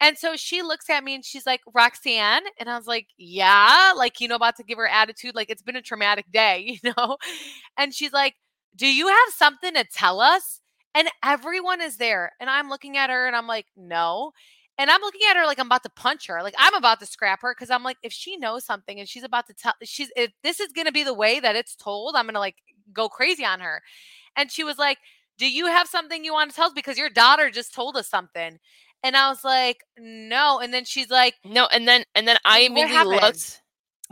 And 0.00 0.16
so 0.16 0.36
she 0.36 0.62
looks 0.62 0.88
at 0.88 1.02
me 1.02 1.16
and 1.16 1.24
she's 1.24 1.44
like, 1.44 1.62
Roxanne. 1.74 2.42
And 2.60 2.70
I 2.70 2.76
was 2.76 2.86
like, 2.86 3.08
Yeah, 3.18 3.94
like, 3.96 4.20
you 4.20 4.28
know, 4.28 4.36
about 4.36 4.54
to 4.58 4.62
give 4.62 4.78
her 4.78 4.86
attitude. 4.86 5.34
Like, 5.34 5.50
it's 5.50 5.62
been 5.62 5.74
a 5.74 5.82
traumatic 5.82 6.26
day, 6.32 6.78
you 6.84 6.92
know? 6.96 7.16
And 7.76 7.92
she's 7.92 8.12
like, 8.12 8.36
Do 8.76 8.86
you 8.86 9.08
have 9.08 9.34
something 9.34 9.74
to 9.74 9.84
tell 9.92 10.20
us? 10.20 10.60
And 10.94 11.08
everyone 11.24 11.80
is 11.80 11.96
there. 11.96 12.32
And 12.40 12.50
I'm 12.50 12.68
looking 12.68 12.96
at 12.96 13.10
her 13.10 13.26
and 13.26 13.36
I'm 13.36 13.46
like, 13.46 13.66
No. 13.76 14.32
And 14.78 14.90
I'm 14.90 15.02
looking 15.02 15.20
at 15.28 15.36
her 15.36 15.44
like 15.44 15.58
I'm 15.58 15.66
about 15.66 15.82
to 15.82 15.90
punch 15.90 16.26
her. 16.28 16.42
Like 16.42 16.54
I'm 16.58 16.74
about 16.74 17.00
to 17.00 17.06
scrap 17.06 17.42
her 17.42 17.54
because 17.54 17.70
I'm 17.70 17.82
like, 17.82 17.98
if 18.02 18.12
she 18.12 18.38
knows 18.38 18.64
something 18.64 18.98
and 18.98 19.06
she's 19.06 19.22
about 19.22 19.46
to 19.48 19.54
tell, 19.54 19.74
she's, 19.82 20.10
if 20.16 20.30
this 20.42 20.58
is 20.58 20.72
going 20.72 20.86
to 20.86 20.92
be 20.92 21.04
the 21.04 21.12
way 21.12 21.38
that 21.38 21.54
it's 21.54 21.76
told, 21.76 22.16
I'm 22.16 22.24
going 22.24 22.34
to 22.34 22.40
like 22.40 22.56
go 22.92 23.08
crazy 23.08 23.44
on 23.44 23.60
her. 23.60 23.82
And 24.36 24.50
she 24.50 24.64
was 24.64 24.78
like, 24.78 24.96
Do 25.38 25.50
you 25.50 25.66
have 25.66 25.86
something 25.86 26.24
you 26.24 26.32
want 26.32 26.50
to 26.50 26.56
tell 26.56 26.68
us? 26.68 26.72
Because 26.74 26.96
your 26.96 27.10
daughter 27.10 27.50
just 27.50 27.74
told 27.74 27.96
us 27.96 28.08
something. 28.08 28.58
And 29.02 29.16
I 29.16 29.28
was 29.28 29.44
like, 29.44 29.84
No. 29.98 30.60
And 30.60 30.72
then 30.72 30.86
she's 30.86 31.10
like, 31.10 31.34
No. 31.44 31.66
And 31.66 31.86
then, 31.86 32.04
and 32.14 32.26
then 32.26 32.38
I 32.44 32.60
immediately 32.60 33.16
looked. 33.16 33.59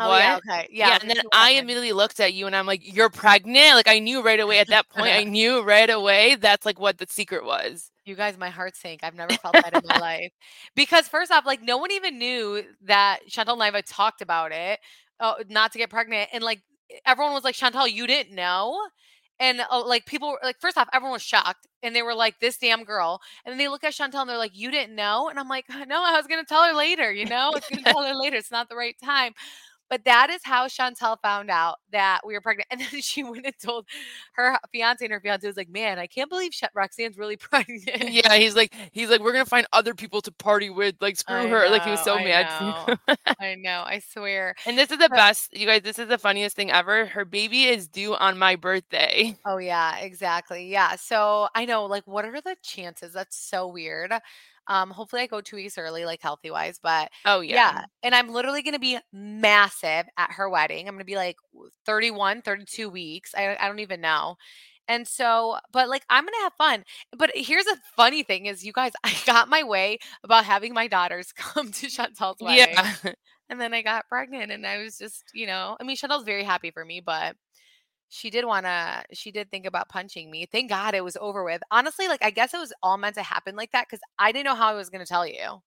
Oh 0.00 0.08
what? 0.08 0.18
yeah, 0.20 0.36
okay, 0.36 0.68
yeah. 0.70 0.88
yeah 0.88 0.98
and 1.00 1.10
then 1.10 1.20
I 1.32 1.52
immediately 1.52 1.92
looked 1.92 2.20
at 2.20 2.32
you, 2.32 2.46
and 2.46 2.54
I'm 2.54 2.66
like, 2.66 2.94
"You're 2.94 3.10
pregnant!" 3.10 3.74
Like 3.74 3.88
I 3.88 3.98
knew 3.98 4.22
right 4.22 4.38
away 4.38 4.60
at 4.60 4.68
that 4.68 4.88
point. 4.88 5.08
I 5.08 5.24
knew 5.24 5.62
right 5.62 5.90
away 5.90 6.36
that's 6.36 6.64
like 6.64 6.78
what 6.78 6.98
the 6.98 7.06
secret 7.08 7.44
was. 7.44 7.90
You 8.04 8.14
guys, 8.14 8.38
my 8.38 8.50
heart 8.50 8.76
sank. 8.76 9.00
I've 9.02 9.14
never 9.14 9.34
felt 9.34 9.54
that 9.54 9.74
in 9.74 9.82
my 9.86 9.98
life. 9.98 10.32
Because 10.74 11.08
first 11.08 11.32
off, 11.32 11.44
like 11.44 11.62
no 11.62 11.78
one 11.78 11.90
even 11.90 12.18
knew 12.18 12.62
that 12.82 13.20
Chantel 13.28 13.54
and 13.54 13.76
I 13.76 13.80
talked 13.82 14.22
about 14.22 14.52
it, 14.52 14.78
uh, 15.20 15.34
not 15.48 15.72
to 15.72 15.78
get 15.78 15.90
pregnant, 15.90 16.30
and 16.32 16.44
like 16.44 16.62
everyone 17.04 17.34
was 17.34 17.44
like, 17.44 17.56
"Chantel, 17.56 17.90
you 17.90 18.06
didn't 18.06 18.34
know." 18.34 18.78
And 19.40 19.60
uh, 19.70 19.84
like 19.84 20.04
people 20.06 20.30
were 20.30 20.40
like, 20.42 20.60
first 20.60 20.76
off, 20.76 20.88
everyone 20.92 21.12
was 21.12 21.22
shocked, 21.22 21.66
and 21.82 21.94
they 21.94 22.02
were 22.02 22.14
like, 22.14 22.40
"This 22.40 22.56
damn 22.58 22.84
girl." 22.84 23.20
And 23.44 23.52
then 23.52 23.58
they 23.58 23.68
look 23.68 23.84
at 23.84 23.92
Chantel 23.94 24.20
and 24.20 24.30
they're 24.30 24.38
like, 24.38 24.56
"You 24.56 24.70
didn't 24.70 24.94
know?" 24.96 25.28
And 25.28 25.38
I'm 25.38 25.48
like, 25.48 25.66
"No, 25.68 26.02
I 26.02 26.16
was 26.16 26.26
gonna 26.26 26.44
tell 26.44 26.64
her 26.64 26.72
later. 26.74 27.12
You 27.12 27.26
know, 27.26 27.36
I 27.36 27.50
was 27.50 27.64
gonna 27.70 27.82
tell 27.82 28.04
her 28.04 28.14
later. 28.14 28.36
It's 28.36 28.50
not 28.50 28.68
the 28.68 28.76
right 28.76 28.96
time." 29.02 29.34
But 29.88 30.04
that 30.04 30.30
is 30.30 30.40
how 30.44 30.66
Chantel 30.66 31.16
found 31.22 31.50
out 31.50 31.76
that 31.92 32.20
we 32.26 32.34
were 32.34 32.40
pregnant. 32.40 32.68
And 32.70 32.80
then 32.80 32.88
she 33.00 33.22
went 33.22 33.46
and 33.46 33.54
told 33.62 33.86
her 34.32 34.58
fiance, 34.72 35.04
and 35.04 35.12
her 35.12 35.20
fiance 35.20 35.46
was 35.46 35.56
like, 35.56 35.68
"Man, 35.68 35.98
I 35.98 36.06
can't 36.06 36.30
believe 36.30 36.52
Roxanne's 36.74 37.16
really 37.18 37.36
pregnant." 37.38 38.10
Yeah, 38.10 38.34
he's 38.36 38.54
like, 38.56 38.74
he's 38.92 39.10
like, 39.10 39.20
we're 39.20 39.32
gonna 39.32 39.44
find 39.44 39.66
other 39.72 39.94
people 39.94 40.20
to 40.22 40.32
party 40.32 40.70
with. 40.70 40.96
Like, 41.00 41.16
screw 41.16 41.36
I 41.36 41.48
her. 41.48 41.64
Know, 41.66 41.70
like, 41.70 41.84
he 41.84 41.90
was 41.90 42.02
so 42.02 42.16
I 42.16 42.24
mad. 42.24 42.96
Know. 43.08 43.16
I 43.40 43.54
know. 43.54 43.82
I 43.86 44.00
swear. 44.00 44.54
And 44.66 44.76
this 44.76 44.90
is 44.90 44.98
the 44.98 45.08
best, 45.08 45.56
you 45.56 45.66
guys. 45.66 45.82
This 45.82 45.98
is 45.98 46.08
the 46.08 46.18
funniest 46.18 46.56
thing 46.56 46.70
ever. 46.70 47.06
Her 47.06 47.24
baby 47.24 47.64
is 47.64 47.88
due 47.88 48.14
on 48.14 48.38
my 48.38 48.56
birthday. 48.56 49.36
Oh 49.44 49.58
yeah, 49.58 49.98
exactly. 49.98 50.68
Yeah. 50.68 50.96
So 50.96 51.48
I 51.54 51.64
know. 51.64 51.86
Like, 51.86 52.06
what 52.06 52.24
are 52.24 52.40
the 52.40 52.56
chances? 52.62 53.12
That's 53.12 53.36
so 53.36 53.66
weird. 53.68 54.12
Um, 54.68 54.90
hopefully 54.90 55.22
I 55.22 55.26
go 55.26 55.40
two 55.40 55.56
weeks 55.56 55.78
early, 55.78 56.04
like 56.04 56.20
healthy 56.22 56.50
wise, 56.50 56.78
but 56.82 57.10
Oh 57.24 57.40
yeah. 57.40 57.54
yeah. 57.54 57.84
And 58.02 58.14
I'm 58.14 58.28
literally 58.28 58.62
going 58.62 58.74
to 58.74 58.78
be 58.80 58.98
massive 59.12 60.06
at 60.16 60.32
her 60.32 60.48
wedding. 60.48 60.86
I'm 60.86 60.94
going 60.94 61.00
to 61.00 61.04
be 61.04 61.16
like 61.16 61.36
31, 61.86 62.42
32 62.42 62.88
weeks. 62.88 63.34
I, 63.36 63.56
I 63.58 63.66
don't 63.68 63.80
even 63.80 64.00
know. 64.00 64.36
And 64.88 65.06
so, 65.06 65.58
but 65.72 65.88
like, 65.88 66.04
I'm 66.08 66.24
going 66.24 66.32
to 66.32 66.42
have 66.44 66.52
fun. 66.56 66.84
But 67.16 67.30
here's 67.34 67.66
a 67.66 67.76
funny 67.96 68.22
thing 68.22 68.46
is 68.46 68.64
you 68.64 68.72
guys, 68.72 68.92
I 69.04 69.14
got 69.26 69.48
my 69.48 69.62
way 69.62 69.98
about 70.24 70.44
having 70.44 70.72
my 70.72 70.88
daughters 70.88 71.32
come 71.36 71.70
to 71.72 71.86
Chantel's 71.86 72.40
wedding. 72.40 72.74
Yeah. 72.74 73.12
And 73.50 73.60
then 73.60 73.72
I 73.72 73.80
got 73.82 74.08
pregnant 74.08 74.52
and 74.52 74.66
I 74.66 74.78
was 74.78 74.98
just, 74.98 75.24
you 75.32 75.46
know, 75.46 75.76
I 75.80 75.84
mean, 75.84 75.96
Chantel's 75.96 76.24
very 76.24 76.44
happy 76.44 76.70
for 76.70 76.84
me, 76.84 77.00
but 77.00 77.34
she 78.08 78.30
did 78.30 78.44
want 78.44 78.66
to, 78.66 79.04
she 79.12 79.30
did 79.30 79.50
think 79.50 79.66
about 79.66 79.88
punching 79.88 80.30
me. 80.30 80.46
Thank 80.50 80.70
God 80.70 80.94
it 80.94 81.04
was 81.04 81.16
over 81.20 81.44
with. 81.44 81.62
Honestly, 81.70 82.08
like, 82.08 82.24
I 82.24 82.30
guess 82.30 82.54
it 82.54 82.58
was 82.58 82.72
all 82.82 82.98
meant 82.98 83.16
to 83.16 83.22
happen 83.22 83.56
like 83.56 83.72
that 83.72 83.86
because 83.88 84.00
I 84.18 84.32
didn't 84.32 84.46
know 84.46 84.54
how 84.54 84.68
I 84.68 84.74
was 84.74 84.90
going 84.90 85.04
to 85.04 85.08
tell 85.08 85.26
you. 85.26 85.62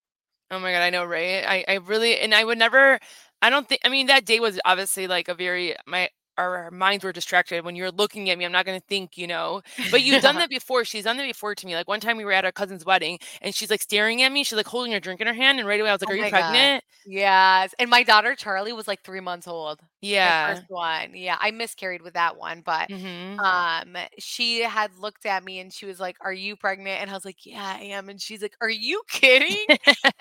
Oh 0.51 0.59
my 0.59 0.71
god, 0.73 0.81
I 0.81 0.89
know, 0.89 1.05
right? 1.05 1.45
I, 1.47 1.65
I 1.67 1.75
really 1.75 2.19
and 2.19 2.35
I 2.35 2.43
would 2.43 2.57
never 2.57 2.99
I 3.41 3.49
don't 3.49 3.67
think 3.69 3.81
I 3.85 3.89
mean 3.89 4.07
that 4.07 4.25
day 4.25 4.39
was 4.41 4.59
obviously 4.65 5.07
like 5.07 5.29
a 5.29 5.33
very 5.33 5.75
my 5.87 6.09
our 6.37 6.71
minds 6.71 7.03
were 7.03 7.11
distracted 7.13 7.63
when 7.65 7.75
you're 7.75 7.91
looking 7.91 8.29
at 8.29 8.37
me. 8.37 8.45
I'm 8.45 8.51
not 8.51 8.65
gonna 8.65 8.81
think, 8.81 9.17
you 9.17 9.27
know. 9.27 9.61
But 9.89 10.03
you've 10.03 10.21
done 10.21 10.37
that 10.39 10.49
before. 10.49 10.85
She's 10.85 11.03
done 11.05 11.17
that 11.17 11.25
before 11.27 11.55
to 11.55 11.65
me. 11.65 11.75
Like 11.75 11.87
one 11.87 11.99
time 11.99 12.17
we 12.17 12.25
were 12.25 12.31
at 12.33 12.45
our 12.45 12.51
cousin's 12.51 12.85
wedding 12.85 13.19
and 13.41 13.53
she's 13.55 13.69
like 13.69 13.81
staring 13.81 14.21
at 14.23 14.31
me. 14.31 14.43
She's 14.43 14.57
like 14.57 14.67
holding 14.67 14.91
her 14.93 14.99
drink 14.99 15.21
in 15.21 15.27
her 15.27 15.33
hand, 15.33 15.59
and 15.59 15.67
right 15.67 15.79
away 15.79 15.89
I 15.89 15.93
was 15.93 16.01
like, 16.01 16.09
Oh 16.09 16.11
Are 16.11 16.15
you 16.15 16.25
God. 16.25 16.25
pregnant? 16.25 16.83
Yes. 17.05 17.73
And 17.79 17.89
my 17.89 18.03
daughter 18.03 18.35
Charlie 18.35 18.73
was 18.73 18.87
like 18.87 19.03
three 19.03 19.19
months 19.21 19.47
old. 19.47 19.79
Yeah. 20.01 20.43
first 20.45 20.63
one. 20.67 21.15
Yeah. 21.15 21.37
I 21.39 21.51
miscarried 21.51 22.01
with 22.01 22.13
that 22.15 22.37
one, 22.37 22.61
but 22.61 22.89
hmm 22.89 23.41
um 23.43 23.97
she 24.19 24.61
had 24.61 24.95
looked 24.97 25.25
at 25.25 25.43
me 25.43 25.59
and 25.59 25.73
she 25.73 25.85
was 25.85 25.99
like, 25.99 26.17
Are 26.21 26.33
you 26.33 26.55
pregnant? 26.57 27.01
And 27.01 27.09
I 27.09 27.13
was 27.13 27.25
like, 27.25 27.45
Yeah, 27.45 27.63
I 27.79 27.81
am. 27.85 28.09
And 28.09 28.21
she's 28.21 28.41
like, 28.41 28.55
Are 28.61 28.69
you 28.69 29.03
kidding?" 29.09 29.65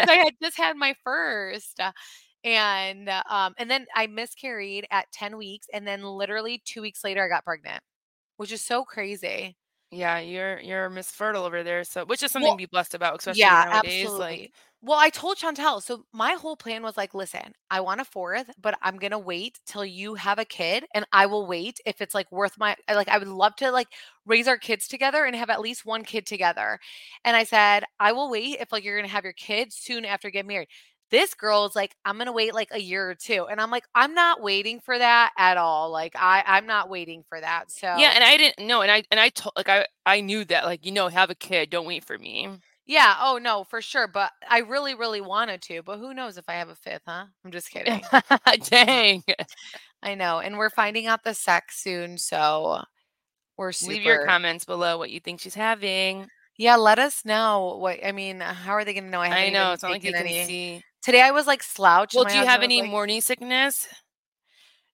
I 0.09 0.15
had 0.15 0.35
just 0.43 0.57
had 0.57 0.77
my 0.77 0.95
first. 1.05 1.81
And 2.45 3.09
uh, 3.09 3.23
um 3.29 3.55
and 3.59 3.71
then 3.71 3.87
I 3.95 4.07
miscarried 4.07 4.87
at 4.91 5.13
10 5.13 5.37
weeks 5.37 5.67
and 5.73 5.87
then 5.87 6.03
literally 6.03 6.59
2 6.65 6.81
weeks 6.83 7.05
later 7.05 7.25
I 7.25 7.29
got 7.29 7.45
pregnant, 7.45 7.83
which 8.39 8.53
is 8.53 8.63
so 8.65 8.85
crazy. 8.85 9.57
Yeah, 9.93 10.19
you're 10.21 10.61
you're 10.61 10.89
Miss 10.91 11.11
Fertile 11.11 11.45
over 11.45 11.63
there. 11.65 11.83
So 11.85 12.05
which 12.05 12.23
is 12.23 12.31
something 12.31 12.53
Well, 12.53 12.57
to 12.57 12.57
be 12.57 12.67
blessed 12.67 12.95
about, 12.95 13.17
especially 13.19 13.51
Yeah, 13.51 13.65
nowadays. 13.65 14.19
absolutely. 14.19 14.19
Like 14.19 14.53
Well, 14.83 14.99
I 14.99 15.11
told 15.11 15.39
Chantel, 15.39 15.83
so 15.83 16.07
my 16.13 16.35
whole 16.35 16.57
plan 16.57 16.83
was 16.83 16.97
like, 16.97 17.15
listen, 17.15 17.55
I 17.71 17.81
want 17.81 18.01
a 18.01 18.05
fourth, 18.07 18.51
but 18.61 18.79
I'm 18.83 18.99
gonna 18.99 19.19
wait 19.19 19.61
till 19.67 19.85
you 19.85 20.15
have 20.17 20.39
a 20.39 20.45
kid, 20.47 20.87
and 20.95 21.07
I 21.13 21.27
will 21.27 21.47
wait 21.47 21.81
if 21.87 22.01
it's 22.03 22.15
like 22.15 22.33
worth 22.33 22.59
my 22.59 22.77
like. 22.89 23.09
I 23.09 23.19
would 23.19 23.29
love 23.29 23.57
to 23.59 23.71
like 23.73 23.89
raise 24.27 24.49
our 24.49 24.59
kids 24.59 24.89
together 24.89 25.25
and 25.27 25.37
have 25.37 25.51
at 25.51 25.61
least 25.61 25.87
one 25.87 26.05
kid 26.05 26.27
together. 26.27 26.81
And 27.25 27.37
I 27.37 27.45
said, 27.45 27.85
I 28.01 28.13
will 28.13 28.31
wait 28.31 28.61
if 28.61 28.73
like 28.73 28.85
you're 28.85 28.99
gonna 28.99 29.09
have 29.09 29.25
your 29.25 29.35
kids 29.35 29.77
soon 29.77 30.05
after 30.07 30.31
get 30.31 30.47
married. 30.47 30.69
This 31.11 31.35
girl 31.35 31.67
is 31.67 31.75
like, 31.75 31.97
I'm 32.05 32.19
gonna 32.19 32.33
wait 32.33 32.55
like 32.55 32.69
a 32.73 32.81
year 32.81 33.11
or 33.11 33.15
two, 33.15 33.47
and 33.51 33.61
I'm 33.61 33.71
like, 33.71 33.85
I'm 33.95 34.15
not 34.15 34.41
waiting 34.41 34.81
for 34.81 34.97
that 34.97 35.33
at 35.37 35.57
all. 35.57 35.91
Like, 35.91 36.15
I 36.17 36.43
I'm 36.47 36.67
not 36.67 36.89
waiting 36.89 37.25
for 37.29 37.41
that. 37.41 37.71
So 37.71 37.87
yeah, 37.87 38.13
and 38.15 38.25
I 38.25 38.37
didn't 38.37 38.67
know, 38.67 38.83
and 38.83 38.91
I 38.91 39.03
and 39.11 39.19
I 39.19 39.31
told 39.31 39.53
like 39.57 39.69
I 39.69 39.87
I 40.07 40.21
knew 40.21 40.45
that 40.47 40.65
like 40.65 40.87
you 40.87 40.93
know 40.93 41.09
have 41.09 41.31
a 41.31 41.35
kid, 41.35 41.71
don't 41.71 41.87
wait 41.87 42.05
for 42.05 42.17
me. 42.17 42.49
Yeah, 42.87 43.15
oh 43.21 43.39
no, 43.41 43.63
for 43.63 43.81
sure. 43.81 44.09
But 44.09 44.33
I 44.49 44.59
really, 44.59 44.95
really 44.95 45.21
wanted 45.21 45.63
to. 45.63 45.83
But 45.83 45.99
who 45.99 46.13
knows 46.13 46.37
if 46.37 46.49
I 46.49 46.55
have 46.55 46.71
a 46.71 46.75
fifth, 46.75 47.03
huh? 47.07 47.27
I'm 47.45 47.53
just 47.53 47.71
kidding. 47.73 48.03
Dang. 48.65 49.23
I 50.03 50.17
know. 50.17 50.41
And 50.41 50.59
we're 50.59 50.71
finding 50.71 51.07
out 51.07 51.23
the 51.23 51.35
sex 51.35 51.81
soon, 51.83 52.19
so 52.19 52.83
we're 53.57 53.73
super 53.73 53.93
Leave 53.93 54.03
your 54.03 54.27
comments 54.27 54.65
below 54.65 54.99
what 54.99 55.11
you 55.11 55.21
think 55.21 55.41
she's 55.41 55.55
having. 55.55 56.27
Yeah, 56.59 56.77
let 56.77 56.99
us 56.99 57.25
know 57.25 57.79
what 57.81 58.05
I 58.05 58.13
mean, 58.13 58.41
how 58.41 58.73
are 58.73 58.85
they 58.85 58.93
gonna 58.93 59.09
know 59.09 59.21
I 59.21 59.47
I 59.47 59.51
know 59.51 59.73
it's 59.73 59.83
not 59.83 59.93
like 59.93 60.03
you 60.03 60.13
can 60.13 60.27
any 60.27 60.45
see. 60.45 60.85
Today 61.03 61.23
I 61.23 61.31
was 61.31 61.47
like 61.47 61.63
slouched. 61.63 62.15
Well, 62.15 62.25
do 62.25 62.37
you 62.37 62.45
have 62.45 62.63
any 62.63 62.83
like- 62.83 62.91
morning 62.91 63.21
sickness? 63.21 63.87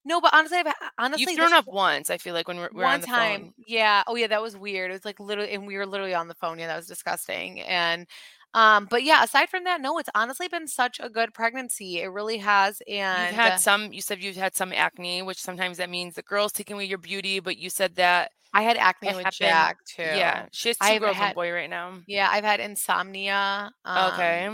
No, 0.08 0.20
but 0.20 0.32
honestly, 0.32 0.58
I've, 0.58 0.72
honestly, 0.98 1.24
You've 1.32 1.34
thrown 1.36 1.52
up 1.52 1.66
once. 1.66 2.10
I 2.10 2.18
feel 2.18 2.32
like 2.32 2.46
when 2.46 2.58
we're, 2.58 2.68
we're 2.72 2.84
one 2.84 2.94
on 2.94 3.00
the 3.00 3.06
time. 3.08 3.40
phone. 3.40 3.52
Yeah. 3.66 4.04
Oh 4.06 4.14
yeah, 4.14 4.28
that 4.28 4.40
was 4.40 4.56
weird. 4.56 4.90
It 4.90 4.94
was 4.94 5.04
like 5.04 5.18
literally, 5.18 5.50
and 5.52 5.66
we 5.66 5.76
were 5.76 5.84
literally 5.84 6.14
on 6.14 6.28
the 6.28 6.34
phone. 6.34 6.60
Yeah, 6.60 6.68
that 6.68 6.76
was 6.76 6.86
disgusting. 6.86 7.60
And 7.62 8.06
um, 8.54 8.86
but 8.88 9.02
yeah, 9.02 9.24
aside 9.24 9.48
from 9.48 9.64
that, 9.64 9.80
no, 9.80 9.98
it's 9.98 10.08
honestly 10.14 10.46
been 10.46 10.68
such 10.68 11.00
a 11.02 11.10
good 11.10 11.34
pregnancy. 11.34 12.00
It 12.02 12.06
really 12.06 12.38
has. 12.38 12.80
And 12.88 13.26
You've 13.34 13.44
had 13.44 13.56
some. 13.58 13.92
You 13.92 14.00
said 14.00 14.22
you've 14.22 14.36
had 14.36 14.54
some 14.54 14.72
acne, 14.72 15.22
which 15.22 15.42
sometimes 15.42 15.78
that 15.78 15.90
means 15.90 16.14
the 16.14 16.22
girl's 16.22 16.52
taking 16.52 16.74
away 16.74 16.84
your 16.84 16.98
beauty. 16.98 17.40
But 17.40 17.56
you 17.58 17.68
said 17.68 17.96
that 17.96 18.30
I 18.54 18.62
had 18.62 18.76
acne 18.76 19.08
it 19.08 19.16
with 19.16 19.24
happened- 19.24 19.48
Jack 19.50 19.78
too. 19.86 20.02
yeah, 20.02 20.46
she 20.52 20.68
has 20.68 20.78
2 20.78 20.84
I've 20.86 21.00
girls 21.00 21.16
had- 21.16 21.32
a 21.32 21.34
boy 21.34 21.50
right 21.50 21.68
now. 21.68 21.98
Yeah, 22.06 22.28
I've 22.30 22.44
had 22.44 22.60
insomnia. 22.60 23.72
Um, 23.84 24.12
okay. 24.12 24.50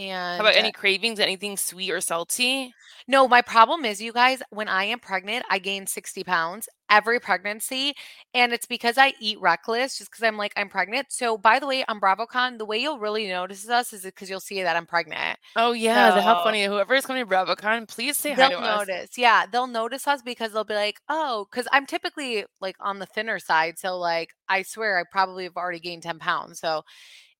And 0.00 0.38
How 0.38 0.44
about 0.44 0.56
any 0.56 0.72
cravings? 0.72 1.20
Anything 1.20 1.56
sweet 1.56 1.90
or 1.90 2.00
salty? 2.00 2.74
No, 3.06 3.28
my 3.28 3.42
problem 3.42 3.84
is, 3.84 4.00
you 4.00 4.12
guys, 4.12 4.42
when 4.50 4.68
I 4.68 4.84
am 4.84 4.98
pregnant, 5.00 5.44
I 5.50 5.58
gain 5.58 5.86
60 5.86 6.24
pounds 6.24 6.68
every 6.88 7.20
pregnancy. 7.20 7.94
And 8.34 8.52
it's 8.52 8.66
because 8.66 8.98
I 8.98 9.12
eat 9.20 9.40
reckless, 9.40 9.98
just 9.98 10.10
because 10.10 10.22
I'm 10.22 10.36
like, 10.36 10.52
I'm 10.56 10.68
pregnant. 10.68 11.08
So, 11.10 11.36
by 11.36 11.58
the 11.58 11.66
way, 11.66 11.84
on 11.88 12.00
BravoCon, 12.00 12.58
the 12.58 12.64
way 12.64 12.78
you'll 12.78 12.98
really 12.98 13.26
notice 13.28 13.68
us 13.68 13.92
is 13.92 14.02
because 14.02 14.30
you'll 14.30 14.40
see 14.40 14.62
that 14.62 14.76
I'm 14.76 14.86
pregnant. 14.86 15.38
Oh 15.56 15.72
yeah, 15.72 16.10
the- 16.12 16.22
how 16.22 16.42
funny! 16.44 16.64
Whoever 16.64 16.94
is 16.94 17.04
coming 17.06 17.24
to 17.26 17.30
BravoCon, 17.30 17.88
please 17.88 18.16
say 18.16 18.32
hi 18.32 18.48
They'll 18.48 18.50
to 18.50 18.58
us. 18.60 18.88
notice. 18.88 19.18
Yeah, 19.18 19.46
they'll 19.50 19.66
notice 19.66 20.06
us 20.06 20.22
because 20.22 20.52
they'll 20.52 20.64
be 20.64 20.74
like, 20.74 21.00
oh, 21.08 21.46
because 21.50 21.66
I'm 21.72 21.86
typically 21.86 22.44
like 22.60 22.76
on 22.80 22.98
the 23.00 23.06
thinner 23.06 23.38
side. 23.38 23.78
So, 23.78 23.98
like, 23.98 24.30
I 24.48 24.62
swear 24.62 24.98
I 24.98 25.04
probably 25.10 25.44
have 25.44 25.56
already 25.56 25.80
gained 25.80 26.02
10 26.04 26.18
pounds. 26.20 26.60
So, 26.60 26.82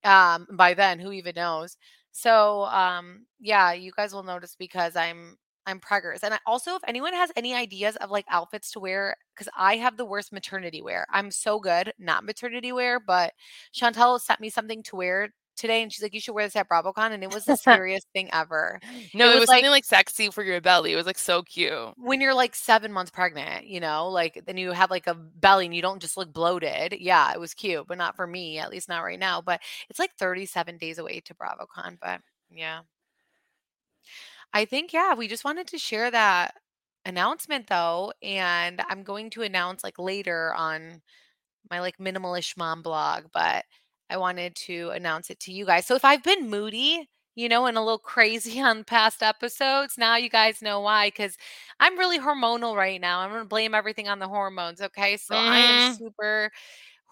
um, 0.03 0.47
by 0.51 0.73
then, 0.73 0.99
who 0.99 1.11
even 1.11 1.33
knows? 1.35 1.77
So, 2.11 2.63
um, 2.65 3.25
yeah, 3.39 3.71
you 3.73 3.91
guys 3.95 4.13
will 4.13 4.23
notice 4.23 4.55
because 4.55 4.95
I'm 4.95 5.37
I'm 5.67 5.79
preggers. 5.79 6.19
And 6.23 6.37
also, 6.47 6.75
if 6.75 6.81
anyone 6.87 7.13
has 7.13 7.31
any 7.35 7.53
ideas 7.53 7.95
of 7.97 8.09
like 8.09 8.25
outfits 8.29 8.71
to 8.71 8.79
wear, 8.79 9.15
because 9.35 9.47
I 9.57 9.77
have 9.77 9.95
the 9.97 10.05
worst 10.05 10.33
maternity 10.33 10.81
wear. 10.81 11.05
I'm 11.11 11.29
so 11.31 11.59
good, 11.59 11.93
not 11.99 12.23
maternity 12.25 12.71
wear, 12.71 12.99
but 12.99 13.33
Chantel 13.73 14.19
sent 14.19 14.39
me 14.41 14.49
something 14.49 14.81
to 14.83 14.95
wear 14.95 15.29
today, 15.57 15.81
and 15.83 15.91
she's 15.91 16.01
like, 16.03 16.13
"You 16.13 16.19
should 16.19 16.33
wear 16.33 16.45
this 16.45 16.55
at 16.55 16.69
BravoCon," 16.69 17.11
and 17.11 17.23
it 17.23 17.33
was 17.33 17.45
the 17.45 17.55
scariest 17.57 18.07
thing 18.13 18.29
ever. 18.33 18.79
No, 19.13 19.27
It 19.27 19.31
it 19.31 19.33
was 19.35 19.39
was, 19.41 19.49
like- 19.49 19.57
something 19.59 19.71
like 19.71 19.85
sexy 19.85 20.29
for 20.31 20.43
your 20.43 20.61
belly. 20.61 20.93
It 20.93 20.95
was 20.95 21.05
like 21.05 21.19
so 21.19 21.43
cute. 21.43 21.93
when 21.97 22.21
you're 22.21 22.33
like 22.33 22.55
seven 22.55 22.91
months 22.91 23.11
pregnant, 23.11 23.67
you 23.67 23.79
know, 23.79 24.09
like 24.09 24.43
then 24.45 24.57
you 24.57 24.71
have 24.71 24.89
like 24.91 25.07
a 25.07 25.13
belly 25.15 25.65
and 25.65 25.75
you 25.75 25.81
don't 25.81 26.01
just 26.01 26.17
look 26.17 26.33
bloated. 26.33 26.95
Yeah, 26.99 27.31
it 27.33 27.39
was 27.39 27.53
cute, 27.53 27.87
but 27.87 27.97
not 27.97 28.15
for 28.15 28.25
me, 28.27 28.57
at 28.59 28.71
least 28.71 28.89
not 28.89 29.03
right 29.03 29.19
now. 29.19 29.41
But 29.41 29.61
it's 29.89 29.99
like 29.99 30.15
37 30.17 30.77
days 30.77 30.97
away 30.97 31.19
to 31.21 31.33
BravoCon. 31.35 31.97
But 32.01 32.21
yeah. 32.49 32.81
I 34.53 34.65
think, 34.65 34.93
yeah, 34.93 35.13
we 35.13 35.27
just 35.27 35.45
wanted 35.45 35.67
to 35.67 35.77
share 35.77 36.11
that 36.11 36.55
announcement 37.05 37.67
though. 37.67 38.13
And 38.21 38.81
I'm 38.89 39.03
going 39.03 39.29
to 39.31 39.43
announce 39.43 39.83
like 39.83 39.97
later 39.97 40.53
on 40.55 41.01
my 41.69 41.79
like 41.79 41.97
minimalish 41.99 42.57
mom 42.57 42.81
blog, 42.81 43.25
but 43.33 43.65
I 44.11 44.17
wanted 44.17 44.55
to 44.67 44.91
announce 44.91 45.31
it 45.31 45.39
to 45.41 45.53
you 45.53 45.65
guys. 45.65 45.85
So 45.87 45.95
if 45.95 46.05
I've 46.05 46.23
been 46.23 46.49
moody, 46.49 47.09
you 47.35 47.49
know, 47.49 47.65
and 47.67 47.77
a 47.77 47.81
little 47.81 47.99
crazy 47.99 48.61
on 48.61 48.83
past 48.85 49.23
episodes, 49.23 49.97
now 49.97 50.17
you 50.17 50.29
guys 50.29 50.61
know 50.61 50.81
why. 50.81 51.07
Because 51.09 51.37
I'm 51.79 51.97
really 51.99 52.19
hormonal 52.19 52.75
right 52.75 53.01
now. 53.01 53.19
I'm 53.21 53.29
going 53.31 53.41
to 53.43 53.47
blame 53.47 53.73
everything 53.75 54.09
on 54.09 54.19
the 54.19 54.27
hormones. 54.29 54.81
Okay. 54.81 55.17
So 55.17 55.41
I 55.47 55.59
am 55.61 55.79
Mhm. 55.79 55.81
super 55.81 56.51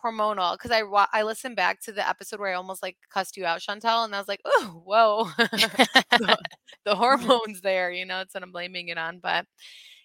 hormonal 0.03 0.53
because 0.53 0.71
I 0.71 0.83
wa- 0.83 1.07
I 1.13 1.23
listened 1.23 1.55
back 1.55 1.81
to 1.83 1.91
the 1.93 2.07
episode 2.07 2.39
where 2.39 2.51
I 2.51 2.55
almost 2.55 2.83
like 2.83 2.97
cussed 3.09 3.37
you 3.37 3.45
out, 3.45 3.61
Chantel, 3.61 4.05
and 4.05 4.15
I 4.15 4.19
was 4.19 4.27
like, 4.29 4.41
oh, 4.45 4.81
whoa, 4.85 5.29
the, 6.17 6.37
the 6.85 6.95
hormones 6.95 7.61
there, 7.61 7.91
you 7.91 8.05
know, 8.05 8.17
that's 8.19 8.33
what 8.33 8.43
I'm 8.43 8.51
blaming 8.51 8.89
it 8.89 8.97
on. 8.97 9.19
But 9.19 9.45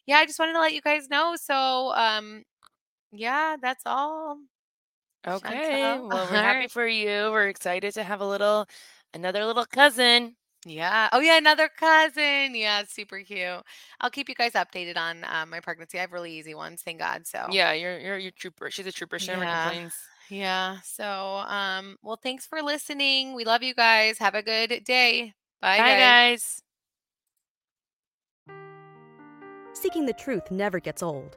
yeah, 0.07 0.17
I 0.19 0.27
just 0.27 0.39
wanted 0.39 0.55
to 0.55 0.61
let 0.61 0.75
you 0.75 0.81
guys 0.83 1.09
know. 1.11 1.37
So, 1.41 1.93
um, 1.95 2.45
yeah, 3.13 3.57
that's 3.61 3.83
all. 3.87 4.39
Okay. 5.27 5.99
Chantel. 5.99 6.09
Well, 6.09 6.29
we're 6.31 6.37
happy 6.37 6.57
Alright. 6.57 6.71
for 6.71 6.87
you. 6.87 7.31
We're 7.31 7.49
excited 7.49 7.95
to 7.95 8.03
have 8.03 8.21
a 8.21 8.27
little, 8.27 8.67
another 9.15 9.45
little 9.45 9.65
cousin. 9.67 10.37
Yeah. 10.67 11.09
Oh, 11.13 11.21
yeah. 11.21 11.37
Another 11.39 11.69
cousin. 11.79 12.55
Yeah. 12.55 12.85
Super 12.89 13.19
cute. 13.21 13.63
I'll 14.01 14.11
keep 14.11 14.29
you 14.29 14.35
guys 14.35 14.53
updated 14.53 14.97
on 14.97 15.25
um, 15.31 15.51
my 15.51 15.61
pregnancy. 15.61 15.99
I 15.99 16.03
have 16.03 16.13
really 16.13 16.33
easy 16.33 16.55
ones. 16.55 16.83
Thank 16.83 16.99
God. 17.01 17.27
So, 17.27 17.47
Yeah, 17.51 17.73
you're 17.73 17.99
you're 17.99 18.19
you're 18.19 18.33
trooper. 18.33 18.71
She's 18.71 18.87
a 18.87 18.93
trooper. 18.93 19.19
She 19.19 19.29
never 19.29 19.45
Yeah. 19.45 19.65
complains. 19.65 19.95
Yeah. 20.31 20.79
So, 20.85 21.05
um, 21.05 21.97
well, 22.03 22.19
thanks 22.23 22.47
for 22.47 22.63
listening. 22.63 23.35
We 23.35 23.45
love 23.45 23.63
you 23.63 23.75
guys. 23.75 24.17
Have 24.19 24.35
a 24.35 24.43
good 24.43 24.83
day. 24.85 25.35
Bye, 25.61 25.79
Bye, 25.79 25.99
guys. 25.99 26.61
guys. 28.49 28.57
Seeking 29.75 30.07
the 30.07 30.15
truth 30.15 30.51
never 30.51 30.81
gets 30.81 31.03
old. 31.03 31.37